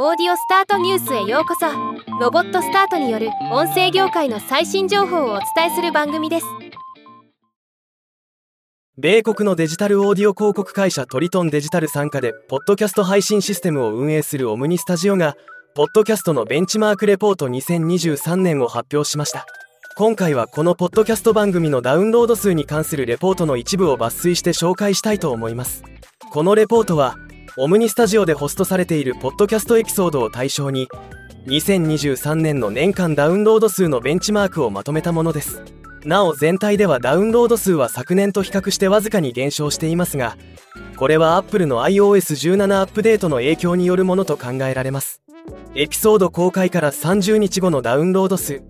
[0.00, 1.66] オーディオスタートニュースへようこそ。
[2.20, 6.46] ロボットスタートによる音声業界の最新情報をお伝えする番組です。
[8.96, 15.34] 米国のデジタルオーディオ広告会社トリトンデジタル傘下でポッドキャスト配信システムを運営するオムニスタジオが
[15.74, 19.46] ポッドキャストのベンチマークレポート2023年を発表しました。
[19.96, 25.82] 今回はこのポッドキャスト番組のダウンロード数に関するレポートの一部を抜粋して紹介したいと思います。
[26.30, 27.16] このレポートは
[27.60, 30.86] オムニスタジオでホストされているポッドキャストエピソードを対象に
[31.46, 35.64] 2023年の年間ダウンロード数のベンチマークをまとめたものです。
[36.04, 40.38] なお全体ではダウンロード数は昨年と比較してわずかに減少していますが
[40.96, 45.20] これは Apple の iOS17 アップデートの影響によるものと考えられます。
[45.74, 48.62] エピソード公開から30日後のダウンロード数。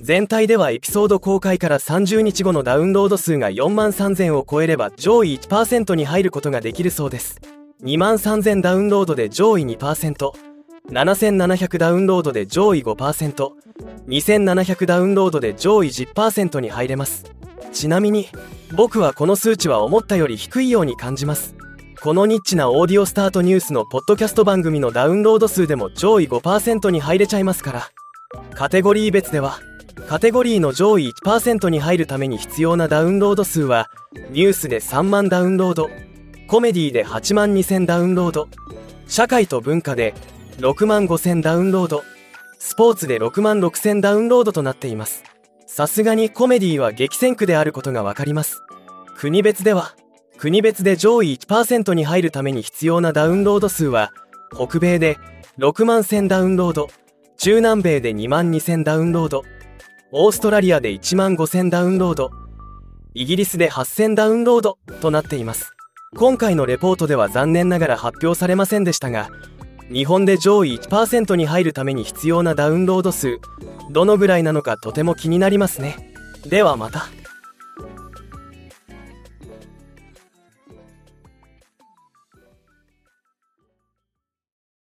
[0.00, 7.40] 全体ではエピソード公開から30日後のダウンロード数が4万3000を超えれば上位1%に入ることができるそうです。
[7.84, 17.24] 23,000ダウンロードで上位 2%7700 ダウンロードで上位 5%2700 ダウンロードで上位10%に入れます。
[17.72, 18.28] ちなみに
[18.74, 21.54] 僕はこの数値は思ったより低いように感じます。
[22.00, 27.90] このニッチなオーディオスタートニュースのポッドキャスト番組のダウンロード数でも上位5%に入れちゃいますから。
[28.54, 29.58] カテゴリー別では
[30.08, 33.90] カテゴリーの上位1%に入るために必要なダウンロード数は
[34.30, 35.90] ニュースで3万ダウンロード。
[36.46, 38.48] コメディで8万2000ダウンロード。
[39.06, 40.14] 社会と文化で
[40.58, 42.04] 6万5000ダウンロード。
[42.58, 45.24] スポーツで6万6000ダウンロードとなっています。
[45.66, 48.62] さすがにコメディは激戦区であることがわかります。
[49.16, 49.94] 国別では
[50.36, 54.12] 国別で上位1%に入るために必要なダウンロード数は
[54.54, 55.16] 北米で
[55.58, 56.88] 6万1000ダウンロード。
[57.36, 59.42] 中南米で2万2000ダウンロード。
[60.12, 62.30] オーストラリアで1万5000ダウンロード。
[63.14, 65.73] イギリスで8000ダウンロードとなっています。
[66.16, 69.30] 今回のレポートでは残念ながら発表されませんでしたが
[69.92, 73.40] 日本で上位1%に入るために必要なダウンロード数
[73.90, 76.12] どのぐらいなのかとても気になりますね
[76.46, 77.06] ではまた。